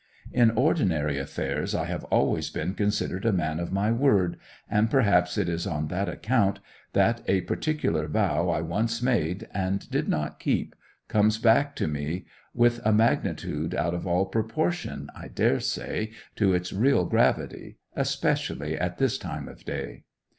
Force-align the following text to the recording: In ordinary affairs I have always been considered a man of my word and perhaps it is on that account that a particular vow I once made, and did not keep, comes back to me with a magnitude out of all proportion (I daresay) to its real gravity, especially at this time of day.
In 0.33 0.49
ordinary 0.49 1.19
affairs 1.19 1.75
I 1.75 1.85
have 1.85 2.05
always 2.05 2.49
been 2.49 2.73
considered 2.73 3.23
a 3.23 3.31
man 3.31 3.59
of 3.59 3.71
my 3.71 3.91
word 3.91 4.37
and 4.67 4.89
perhaps 4.89 5.37
it 5.37 5.47
is 5.47 5.67
on 5.67 5.89
that 5.89 6.09
account 6.09 6.59
that 6.93 7.21
a 7.27 7.41
particular 7.41 8.07
vow 8.07 8.49
I 8.49 8.61
once 8.61 9.03
made, 9.03 9.47
and 9.53 9.87
did 9.91 10.09
not 10.09 10.39
keep, 10.39 10.75
comes 11.07 11.37
back 11.37 11.75
to 11.75 11.87
me 11.87 12.25
with 12.51 12.81
a 12.83 12.91
magnitude 12.91 13.75
out 13.75 13.93
of 13.93 14.07
all 14.07 14.25
proportion 14.25 15.07
(I 15.15 15.27
daresay) 15.27 16.09
to 16.35 16.51
its 16.51 16.73
real 16.73 17.05
gravity, 17.05 17.77
especially 17.95 18.75
at 18.75 18.97
this 18.97 19.19
time 19.19 19.47
of 19.47 19.65
day. 19.65 20.05